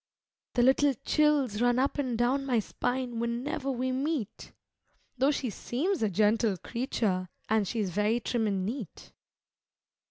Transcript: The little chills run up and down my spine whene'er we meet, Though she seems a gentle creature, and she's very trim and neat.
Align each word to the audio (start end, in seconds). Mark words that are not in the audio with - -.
The 0.55 0.63
little 0.63 0.95
chills 1.05 1.61
run 1.61 1.77
up 1.77 1.99
and 1.99 2.17
down 2.17 2.43
my 2.43 2.57
spine 2.57 3.19
whene'er 3.19 3.59
we 3.71 3.91
meet, 3.91 4.51
Though 5.19 5.29
she 5.29 5.51
seems 5.51 6.01
a 6.01 6.09
gentle 6.09 6.57
creature, 6.57 7.29
and 7.47 7.67
she's 7.67 7.91
very 7.91 8.19
trim 8.19 8.47
and 8.47 8.65
neat. 8.65 9.11